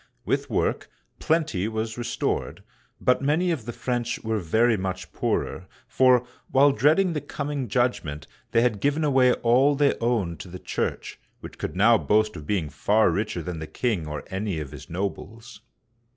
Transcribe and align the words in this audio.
With 0.25 0.49
work, 0.49 0.89
plenty 1.19 1.67
was 1.67 1.95
restored, 1.95 2.63
but 2.99 3.21
many 3.21 3.51
of 3.51 3.65
the 3.65 3.71
French 3.71 4.17
were 4.23 4.39
very 4.39 4.75
much 4.75 5.13
poorer, 5.13 5.67
for, 5.87 6.25
while 6.49 6.71
dreading 6.71 7.13
the 7.13 7.21
coming 7.21 7.67
judgment, 7.67 8.25
they 8.49 8.61
had 8.61 8.79
given 8.79 9.03
away 9.03 9.33
all 9.33 9.75
they 9.75 9.93
owned 9.99 10.39
to 10.39 10.47
the 10.47 10.57
Church, 10.57 11.19
which 11.41 11.59
could 11.59 11.75
now 11.75 11.99
boast 11.99 12.35
of 12.35 12.47
being 12.47 12.67
far 12.71 13.11
richer 13.11 13.43
than 13.43 13.59
the 13.59 13.67
king 13.67 14.07
or 14.07 14.23
any 14.31 14.59
of 14.59 14.71
his 14.71 14.89
nobles. 14.89 15.61